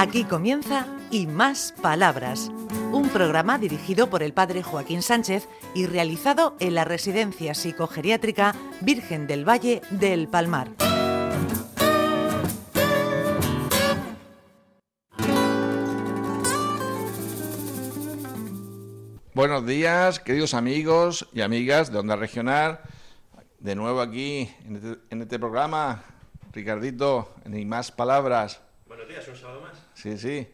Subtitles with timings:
[0.00, 2.50] Aquí comienza Y Más Palabras,
[2.90, 9.26] un programa dirigido por el padre Joaquín Sánchez y realizado en la Residencia Psicogeriátrica Virgen
[9.26, 10.68] del Valle del Palmar.
[19.34, 22.80] Buenos días, queridos amigos y amigas de Onda Regional.
[23.58, 26.02] De nuevo aquí en este, este programa,
[26.54, 28.62] Ricardito, en Y Más Palabras.
[29.10, 29.76] Días, un sábado más.
[29.94, 30.46] Sí, sí.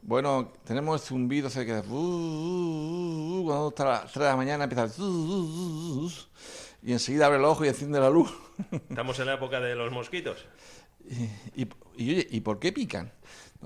[0.00, 4.86] Bueno, tenemos zumbido uh, uh, uh, cuando está a las 3 de la mañana empieza.
[5.02, 6.12] uh, uh, uh,
[6.82, 8.32] y enseguida abre el ojo y enciende la luz.
[8.88, 10.46] Estamos en la época de los mosquitos.
[11.54, 11.68] y, y,
[11.98, 13.12] y, oye, ¿y por qué pican?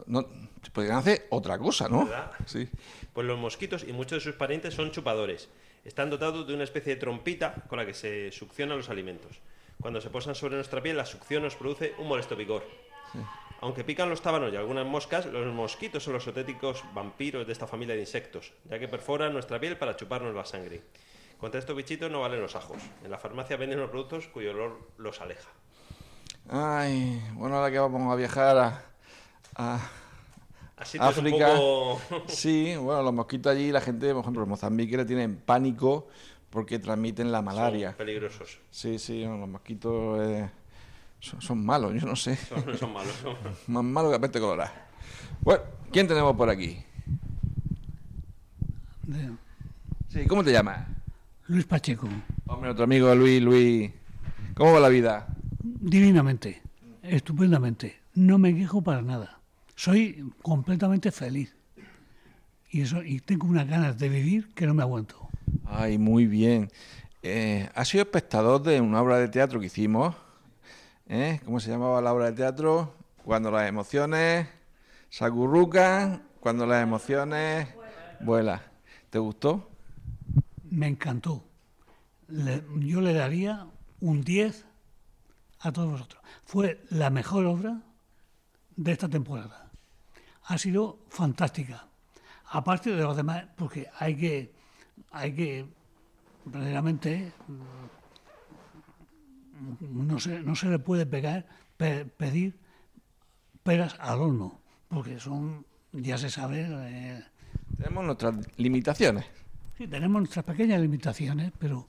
[0.06, 0.28] No, no,
[0.72, 2.04] podrían hacer otra cosa, ¿no?
[2.06, 2.32] ¿Verdad?
[2.46, 2.68] Sí.
[3.12, 5.48] Pues los mosquitos y muchos de sus parientes son chupadores.
[5.84, 9.38] Están dotados de una especie de trompita con la que se succionan los alimentos.
[9.80, 12.64] Cuando se posan sobre nuestra piel, la succión nos produce un molesto picor.
[13.60, 17.66] Aunque pican los tábanos y algunas moscas, los mosquitos son los auténticos vampiros de esta
[17.66, 20.82] familia de insectos, ya que perforan nuestra piel para chuparnos la sangre.
[21.38, 22.78] Contra estos bichitos no valen los ajos.
[23.04, 25.50] En la farmacia venden unos productos cuyo olor los aleja.
[26.48, 28.84] Ay, bueno, ahora que vamos a viajar
[29.56, 29.90] a,
[30.76, 31.54] África.
[31.54, 32.00] poco...
[32.28, 36.08] Sí, bueno, los mosquitos allí, la gente, por ejemplo, en Mozambique le tienen pánico
[36.50, 37.88] porque transmiten la malaria.
[37.88, 38.58] son peligrosos.
[38.70, 40.50] Sí, sí, los mosquitos eh,
[41.24, 42.36] son, son malos, yo no sé.
[42.36, 43.12] Son, son malos.
[43.22, 43.36] son-
[43.68, 44.72] Más malos que peste colorada.
[45.40, 46.78] Bueno, ¿quién tenemos por aquí?
[50.08, 50.86] Sí, ¿cómo te llamas?
[51.48, 52.08] Luis Pacheco.
[52.46, 53.90] Hombre, otro amigo, Luis, Luis.
[54.54, 55.26] ¿Cómo va la vida?
[55.62, 56.62] Divinamente,
[57.02, 58.00] estupendamente.
[58.14, 59.40] No me quejo para nada.
[59.74, 61.54] Soy completamente feliz.
[62.70, 65.28] Y eso y tengo unas ganas de vivir que no me aguanto.
[65.64, 66.70] Ay, muy bien.
[67.22, 70.14] Eh, ¿Has sido espectador de una obra de teatro que hicimos?
[71.06, 71.40] ¿Eh?
[71.44, 72.94] ¿Cómo se llamaba la obra de teatro?
[73.24, 74.48] Cuando las emociones
[75.10, 75.30] se
[76.40, 77.68] cuando las emociones
[78.20, 78.60] vuelan.
[79.10, 79.70] ¿Te gustó?
[80.70, 81.44] Me encantó.
[82.28, 83.66] Yo le daría
[84.00, 84.66] un 10
[85.60, 86.22] a todos vosotros.
[86.44, 87.80] Fue la mejor obra
[88.76, 89.70] de esta temporada.
[90.46, 91.86] Ha sido fantástica.
[92.46, 94.52] Aparte de los demás, porque hay que,
[95.12, 95.66] hay que
[96.44, 97.32] verdaderamente
[99.80, 102.58] no se, no se le puede pegar, pe- pedir
[103.62, 107.22] peras al horno, porque son, ya se sabe, eh,
[107.76, 109.24] Tenemos nuestras limitaciones.
[109.76, 111.88] Sí, tenemos nuestras pequeñas limitaciones, pero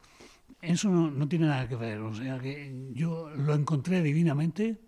[0.61, 1.99] eso no, no tiene nada que ver.
[1.99, 4.79] O sea que yo lo encontré divinamente,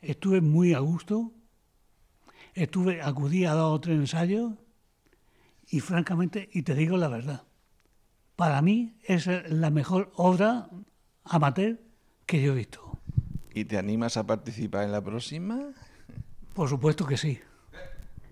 [0.00, 1.32] estuve muy a gusto,
[2.54, 4.54] estuve, acudí a dos o tres ensayos
[5.68, 7.44] y francamente, y te digo la verdad,
[8.36, 10.68] para mí es la mejor obra
[11.24, 11.78] amateur
[12.32, 12.98] que yo he visto.
[13.52, 15.70] ¿Y te animas a participar en la próxima?
[16.54, 17.38] Por supuesto que sí.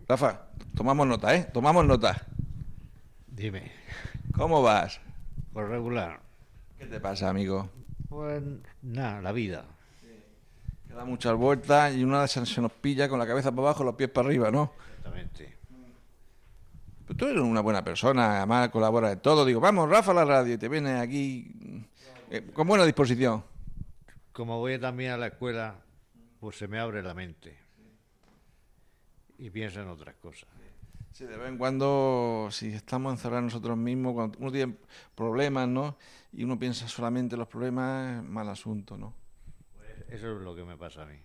[0.09, 1.51] Rafa, tomamos nota, ¿eh?
[1.53, 2.27] Tomamos nota.
[3.27, 3.71] Dime,
[4.35, 4.99] ¿Cómo vas?
[5.53, 6.19] por regular.
[6.79, 7.69] ¿Qué te pasa, amigo?
[8.09, 8.43] Pues
[8.81, 9.67] nada, la vida.
[10.89, 13.69] Que da muchas vueltas y una de esas se nos pilla con la cabeza para
[13.69, 14.73] abajo, los pies para arriba, ¿no?
[14.97, 15.59] Exactamente.
[17.07, 19.45] Pero tú eres una buena persona, además colabora de todo.
[19.45, 21.85] Digo, vamos, Rafa, a la radio, y te vienes aquí
[22.31, 23.50] eh, con buena disposición.
[24.33, 25.83] Como voy también a la escuela,
[26.39, 27.59] pues se me abre la mente.
[29.39, 30.49] Y pienso en otras cosas.
[31.13, 34.77] Sí, de vez en cuando, si estamos encerrados nosotros mismos, cuando uno tiene
[35.15, 35.99] problemas, ¿no?
[36.33, 39.15] Y uno piensa solamente en los problemas, mal asunto, ¿no?
[40.09, 41.19] Eso es lo que me pasa a mí.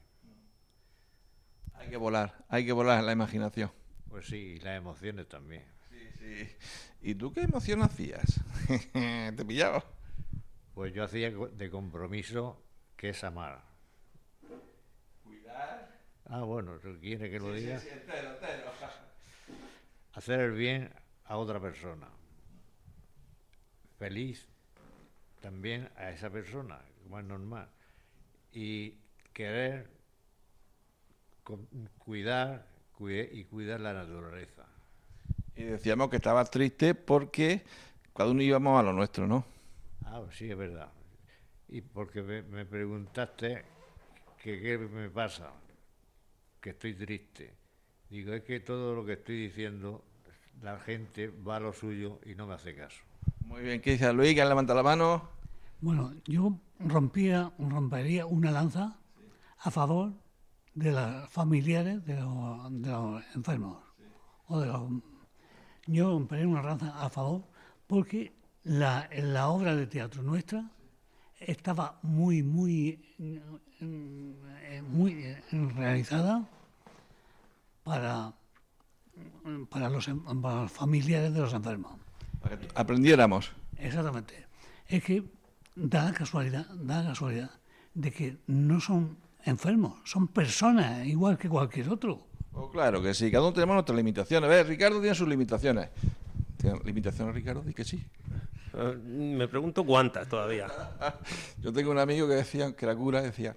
[1.73, 3.71] Hay que volar, hay que volar en la imaginación.
[4.09, 5.63] Pues sí, y las emociones también.
[6.19, 6.49] Sí.
[7.01, 8.41] ¿Y tú qué emoción hacías?
[8.93, 9.83] ¿Te pillaba?
[10.73, 12.61] Pues yo hacía de compromiso
[12.97, 13.61] que es amar.
[16.27, 17.77] Ah, bueno, ¿tú quieres que lo diga?
[20.13, 20.91] Hacer el bien
[21.25, 22.07] a otra persona.
[23.99, 24.47] Feliz
[25.41, 27.69] también a esa persona, como es normal.
[28.51, 28.95] Y
[29.33, 29.87] querer
[31.43, 31.67] cu-
[31.97, 32.67] cuidar
[32.97, 34.65] cuide- y cuidar la naturaleza.
[35.55, 37.63] Y decíamos que estabas triste porque
[38.15, 39.45] cada uno íbamos a lo nuestro, ¿no?
[40.05, 40.89] Ah, sí, es verdad.
[41.69, 43.65] Y porque me, me preguntaste
[44.41, 45.51] que qué me pasa,
[46.61, 47.53] que estoy triste.
[48.09, 50.03] Digo, es que todo lo que estoy diciendo,
[50.61, 53.01] la gente va a lo suyo y no me hace caso.
[53.45, 54.35] Muy bien, ¿qué dice Luis?
[54.35, 55.29] ¿Que levanta la mano?
[55.81, 58.97] Bueno, yo rompía, rompería una lanza
[59.59, 60.13] a favor
[60.73, 63.83] de los familiares de los, de los enfermos.
[64.47, 64.89] O de los,
[65.87, 67.43] yo rompería una lanza a favor
[67.87, 68.33] porque
[68.63, 70.71] la, la obra de teatro nuestra
[71.39, 72.99] estaba muy, muy,
[73.81, 75.35] eh, muy
[75.75, 76.47] realizada
[77.83, 78.33] para,
[79.69, 80.09] para, los,
[80.41, 81.93] para los familiares de los enfermos.
[82.41, 83.51] Para que aprendiéramos.
[83.77, 84.45] Exactamente.
[84.87, 85.23] Es que
[85.75, 87.51] da la casualidad, da la casualidad
[87.93, 92.27] de que no son enfermos, son personas igual que cualquier otro.
[92.53, 94.47] Oh, claro que sí, cada uno tenemos nuestras limitaciones.
[94.49, 95.89] A ver, Ricardo tiene sus limitaciones.
[96.57, 97.61] ¿Tiene limitaciones, Ricardo?
[97.61, 98.03] Di que sí.
[98.77, 100.67] Eh, Me pregunto cuántas todavía.
[101.61, 103.55] Yo tengo un amigo que decía, que era cura, decía,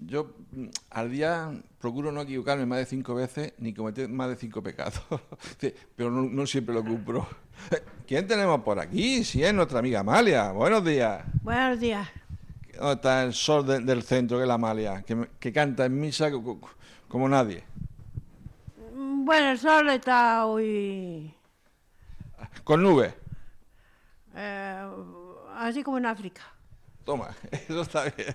[0.00, 1.50] yo mm, al día
[1.80, 5.00] procuro no equivocarme más de cinco veces ni cometer más de cinco pecados,
[5.96, 7.26] pero no, no siempre lo cumplo.
[8.06, 9.24] ¿Quién tenemos por aquí?
[9.24, 10.52] Si es nuestra amiga Amalia.
[10.52, 11.24] Buenos días.
[11.42, 12.08] Buenos días.
[12.78, 15.02] ¿Dónde está el sol de- del centro, que es la Amalia?
[15.40, 16.70] Que, canta en misa co- co-
[17.08, 17.64] como nadie.
[18.94, 21.34] Mm, Bueno, el sol está hoy
[22.62, 23.14] Con nubes.
[24.38, 24.88] Eh,
[25.56, 26.42] así como en África.
[27.04, 27.34] Toma,
[27.68, 28.34] eso está bien.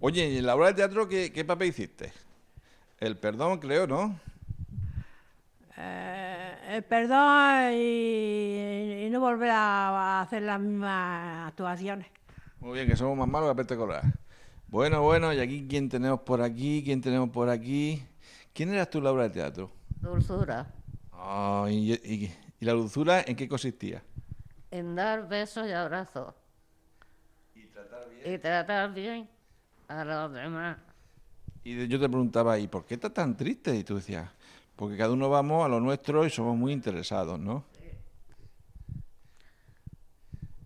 [0.00, 2.12] Oye, ¿y en la obra de teatro qué, qué papel hiciste?
[3.00, 4.18] El perdón, creo, ¿no?
[5.76, 9.88] Eh, el perdón y, y no volver a,
[10.18, 12.06] a hacer las mismas actuaciones.
[12.60, 14.04] Muy bien, que somos más malos que colar.
[14.68, 16.82] Bueno, bueno, y aquí, ¿quién tenemos por aquí?
[16.84, 18.02] ¿Quién tenemos por aquí?
[18.52, 19.70] ¿Quién eras tú en la obra de teatro?
[20.02, 20.66] Dulzura,
[21.12, 24.02] Ah, y, y- y la dulzura en qué consistía?
[24.70, 26.34] En dar besos y abrazos.
[27.54, 29.28] Y tratar bien.
[29.88, 30.78] a los demás.
[31.64, 33.74] Y yo te preguntaba, ¿y por qué estás tan triste?
[33.74, 34.30] Y tú decías,
[34.76, 37.64] porque cada uno vamos a lo nuestro y somos muy interesados, ¿no?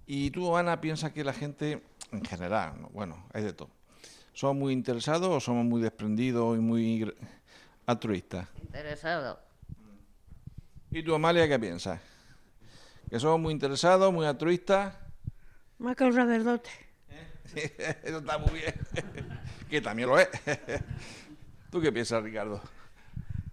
[0.06, 2.88] Y tú, Ana, piensas que la gente, en general, ¿no?
[2.90, 3.70] bueno, hay de todo,
[4.34, 7.14] ¿somos muy interesados o somos muy desprendidos y muy
[7.86, 8.46] altruistas?
[8.60, 9.40] Interesado.
[10.90, 12.00] ¿Y tú, Amalia, qué piensas?
[13.14, 14.92] ¿Que somos muy interesados, muy altruistas?
[15.78, 16.68] Más que un sacerdote.
[18.02, 18.74] Eso está muy bien.
[19.70, 20.28] que también lo es.
[21.70, 22.60] ¿Tú qué piensas, Ricardo?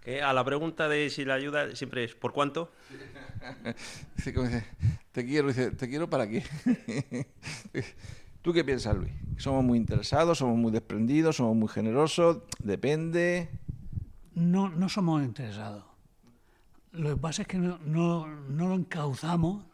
[0.00, 2.72] Que a la pregunta de si la ayuda siempre es ¿por cuánto?
[4.16, 4.66] Dice, como dice,
[5.12, 6.42] te quiero, dice, ¿te quiero para qué?
[8.42, 9.12] ¿Tú qué piensas, Luis?
[9.36, 12.38] ¿Somos muy interesados, somos muy desprendidos, somos muy generosos?
[12.58, 13.48] Depende.
[14.34, 15.91] No, no somos interesados.
[16.92, 19.64] Lo que pasa es que no, no, no lo encauzamos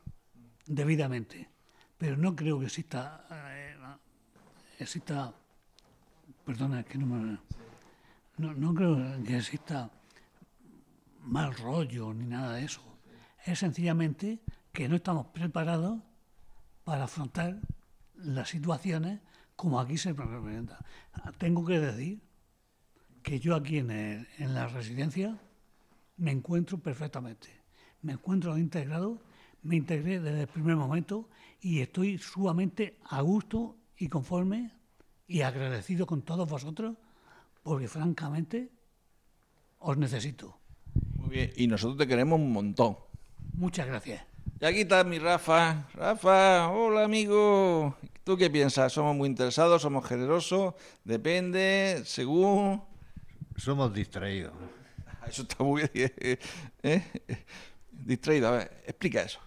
[0.66, 1.48] debidamente.
[1.96, 3.74] Pero no creo que exista, eh,
[4.78, 5.34] exista,
[6.44, 7.38] perdona, que no me,
[8.36, 9.90] no, no creo que exista
[11.22, 12.82] mal rollo ni nada de eso.
[13.44, 14.38] Es sencillamente
[14.72, 15.98] que no estamos preparados
[16.84, 17.58] para afrontar
[18.14, 19.20] las situaciones
[19.56, 20.78] como aquí se presentan.
[21.38, 22.20] Tengo que decir
[23.24, 25.36] que yo aquí en, el- en la residencia
[26.18, 27.48] me encuentro perfectamente.
[28.02, 29.20] Me encuentro integrado,
[29.62, 31.28] me integré desde el primer momento
[31.60, 34.72] y estoy sumamente a gusto y conforme
[35.26, 36.96] y agradecido con todos vosotros
[37.62, 38.70] porque francamente
[39.78, 40.58] os necesito.
[41.16, 41.52] Muy bien.
[41.56, 42.96] Y nosotros te queremos un montón.
[43.54, 44.24] Muchas gracias.
[44.60, 45.88] Y aquí está mi Rafa.
[45.94, 47.96] Rafa, hola amigo.
[48.24, 48.92] ¿Tú qué piensas?
[48.92, 49.82] ¿Somos muy interesados?
[49.82, 50.74] ¿Somos generosos?
[51.04, 52.82] Depende, según...
[53.56, 54.52] Somos distraídos.
[55.28, 56.12] Eso está muy bien.
[56.82, 57.02] ¿eh?
[57.90, 58.48] Distraído.
[58.48, 59.40] A ver, explica eso.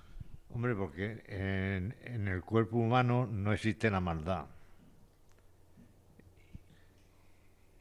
[0.53, 4.45] Hombre, porque en, en el cuerpo humano no existe la maldad.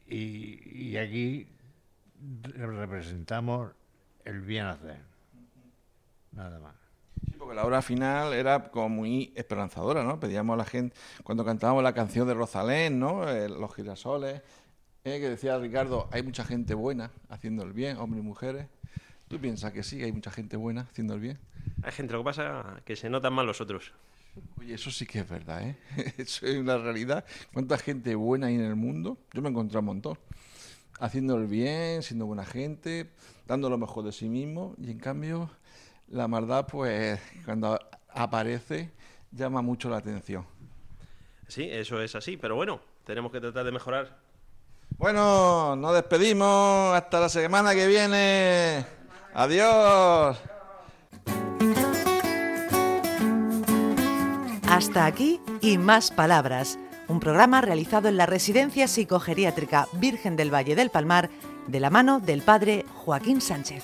[0.07, 1.47] Y, y aquí
[2.43, 3.71] representamos
[4.25, 4.99] el bien hacer.
[6.31, 6.75] Nada más.
[7.25, 10.19] Sí, porque la obra final era como muy esperanzadora, ¿no?
[10.19, 13.29] Pedíamos a la gente, cuando cantábamos la canción de Rosalén, ¿no?
[13.29, 14.41] Eh, los girasoles,
[15.03, 18.67] eh, que decía Ricardo, hay mucha gente buena haciendo el bien, hombres y mujeres.
[19.27, 21.39] ¿Tú piensas que sí, hay mucha gente buena haciendo el bien?
[21.83, 23.93] Hay gente, lo que pasa es que se notan más los otros.
[24.59, 25.75] Oye, eso sí que es verdad, ¿eh?
[26.17, 27.25] Eso es una realidad.
[27.51, 29.17] ¿Cuánta gente buena hay en el mundo?
[29.33, 30.17] Yo me he encontrado un montón.
[30.99, 33.09] Haciendo el bien, siendo buena gente,
[33.47, 34.75] dando lo mejor de sí mismo.
[34.77, 35.49] Y en cambio,
[36.07, 37.77] la maldad, pues, cuando
[38.09, 38.91] aparece,
[39.31, 40.45] llama mucho la atención.
[41.47, 44.17] Sí, eso es así, pero bueno, tenemos que tratar de mejorar.
[45.01, 46.95] Bueno, nos despedimos.
[46.95, 48.85] Hasta la semana que viene.
[49.33, 50.37] Adiós.
[54.69, 56.77] Hasta aquí y más palabras,
[57.07, 61.31] un programa realizado en la Residencia Psicogeriátrica Virgen del Valle del Palmar
[61.65, 63.83] de la mano del padre Joaquín Sánchez.